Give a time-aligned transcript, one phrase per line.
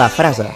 [0.00, 0.46] La frase.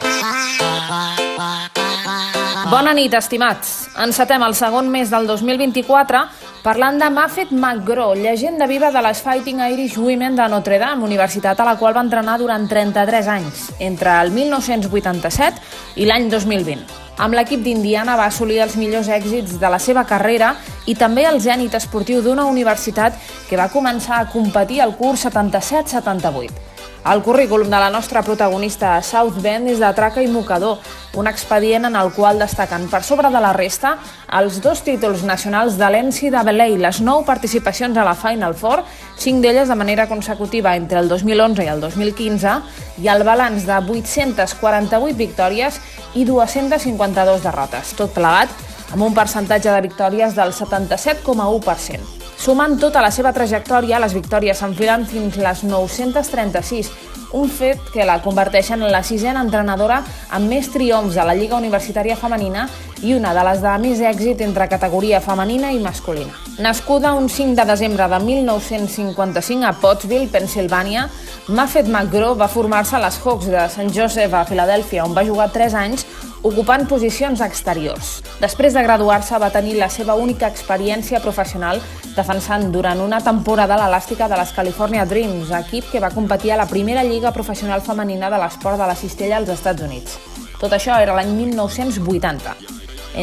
[2.71, 3.91] Bona nit, estimats.
[4.01, 6.23] Encetem el segon mes del 2024
[6.65, 11.61] parlant de Muffet McGraw, llegenda viva de les Fighting Irish Women de Notre Dame, universitat
[11.61, 16.89] a la qual va entrenar durant 33 anys, entre el 1987 i l'any 2020.
[17.21, 20.55] Amb l'equip d'Indiana va assolir els millors èxits de la seva carrera
[20.89, 23.21] i també el zènit esportiu d'una universitat
[23.51, 26.74] que va començar a competir al curs 77-78.
[27.05, 30.79] El currículum de la nostra protagonista a South Bend és de traca i mocador,
[31.21, 33.99] un expedient en el qual destaquen per sobre de la resta
[34.39, 38.87] els dos títols nacionals de l'NCAA, les nou participacions a la Final Four,
[39.21, 42.57] cinc d'elles de manera consecutiva entre el 2011 i el 2015,
[43.05, 45.81] i el balanç de 848 victòries
[46.17, 48.49] i 252 derrotes, tot plegat
[48.95, 52.24] amb un percentatge de victòries del 77,1%.
[52.45, 56.91] Sumant tota la seva trajectòria, les victòries s'enfilen fins les 936,
[57.35, 61.59] un fet que la converteixen en la sisena entrenadora amb més triomfs a la Lliga
[61.59, 62.69] Universitària Femenina
[63.03, 66.33] i una de les de més èxit entre categoria femenina i masculina.
[66.63, 71.09] Nascuda un 5 de desembre de 1955 a Pottsville, Pensilvània,
[71.49, 73.91] Muffet McGraw va formar-se a les Hawks de St.
[73.91, 76.07] Joseph a Filadèlfia, on va jugar 3 anys
[76.45, 78.19] ocupant posicions exteriors.
[78.41, 81.81] Després de graduar-se va tenir la seva única experiència professional
[82.15, 86.69] defensant durant una temporada l'elàstica de les California Dreams, equip que va competir a la
[86.69, 90.19] primera lliga professional femenina de l'esport de la cistella als Estats Units.
[90.61, 92.57] Tot això era l'any 1980.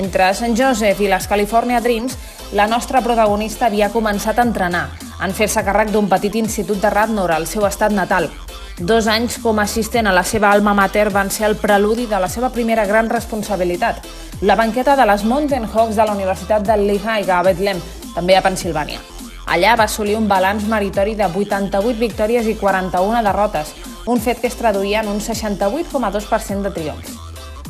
[0.02, 2.18] Entre Sant Joseph i les California Dreams,
[2.54, 4.88] la nostra protagonista havia començat a entrenar,
[5.22, 8.30] en fer-se càrrec d'un petit institut de Radnor al seu estat natal,
[8.82, 12.18] Dos anys com a assistent a la seva alma mater van ser el preludi de
[12.18, 14.02] la seva primera gran responsabilitat,
[14.42, 17.82] la banqueta de les Mountain Hawks de la Universitat de Lehigh a Bethlehem,
[18.16, 19.21] també a Pensilvània.
[19.46, 23.74] Allà va assolir un balanç meritori de 88 victòries i 41 derrotes,
[24.06, 27.18] un fet que es traduïa en un 68,2% de triomfs.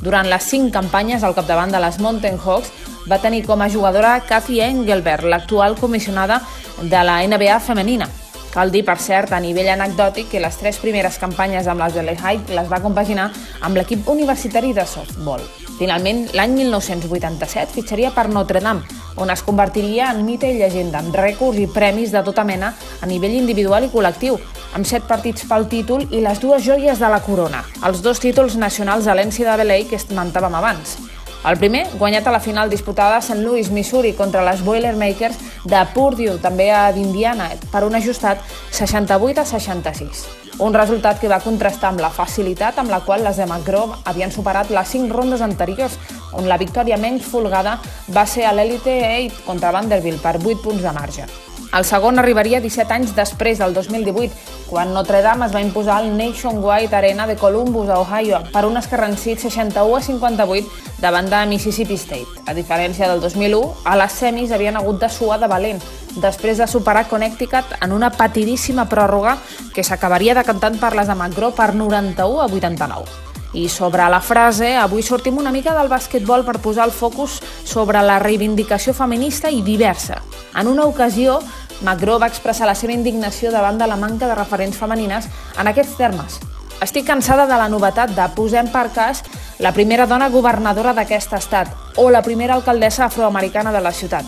[0.02, 2.72] Durant les cinc campanyes al capdavant de les Mountain Hawks
[3.10, 6.42] va tenir com a jugadora Kathy Engelbert, l'actual comissionada
[6.82, 8.10] de la NBA femenina,
[8.52, 12.04] Cal dir, per cert, a nivell anecdòtic, que les tres primeres campanyes amb les de
[12.04, 13.30] Lehigh les va compaginar
[13.64, 15.46] amb l'equip universitari de softball.
[15.78, 18.84] Finalment, l'any 1987 fitxaria per Notre Dame,
[19.16, 23.08] on es convertiria en mite i llegenda, amb rècords i premis de tota mena a
[23.08, 24.36] nivell individual i col·lectiu,
[24.76, 28.60] amb set partits pel títol i les dues joies de la corona, els dos títols
[28.60, 31.00] nacionals de l'NCAA que esmentàvem abans.
[31.42, 33.42] El primer, guanyat a la final disputada a St.
[33.42, 39.46] Louis, Missouri, contra les Boilermakers de Purdue, també a d'Indiana, per un ajustat 68 a
[39.50, 40.22] 66.
[40.62, 44.30] Un resultat que va contrastar amb la facilitat amb la qual les de McGraw havien
[44.30, 45.98] superat les 5 rondes anteriors,
[46.34, 48.98] on la victòria menys folgada va ser a l'Elite
[49.28, 51.30] 8 contra Vanderbilt per 8 punts de marge.
[51.72, 54.34] El segon arribaria 17 anys després del 2018,
[54.68, 58.76] quan Notre Dame es va imposar al Nationwide Arena de Columbus, a Ohio, per un
[58.76, 62.44] escarrancit 61 a 58 davant de Mississippi State.
[62.46, 65.80] A diferència del 2001, a les semis havien hagut de suar de valent,
[66.20, 69.38] després de superar Connecticut en una patidíssima pròrroga
[69.74, 73.31] que s'acabaria decantant per les de McGraw per 91 a 89.
[73.54, 78.00] I sobre la frase, avui sortim una mica del basquetbol per posar el focus sobre
[78.02, 80.22] la reivindicació feminista i diversa.
[80.56, 81.42] En una ocasió,
[81.82, 85.28] Macron va expressar la seva indignació davant de la manca de referents femenines
[85.60, 86.40] en aquests termes.
[86.82, 89.22] Estic cansada de la novetat de posem per cas
[89.60, 94.26] la primera dona governadora d'aquest estat o la primera alcaldessa afroamericana de la ciutat.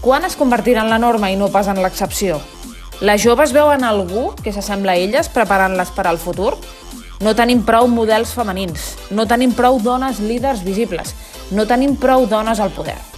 [0.00, 2.40] Quan es convertirà en la norma i no pas en l'excepció?
[3.00, 6.54] Les joves veuen algú que s'assembla a elles preparant-les per al futur?
[7.24, 11.14] No tenim prou models femenins, no tenim prou dones líders visibles,
[11.50, 13.15] no tenim prou dones al poder.